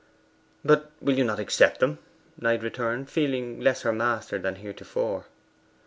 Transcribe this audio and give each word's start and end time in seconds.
'But 0.65 0.89
will 0.99 1.13
you 1.15 1.23
not 1.23 1.39
accept 1.39 1.79
them?' 1.79 1.99
Knight 2.35 2.63
returned, 2.63 3.07
feeling 3.11 3.59
less 3.59 3.83
her 3.83 3.93
master 3.93 4.39
than 4.39 4.55
heretofore. 4.55 5.25